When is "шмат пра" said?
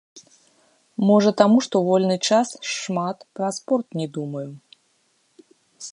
2.73-3.53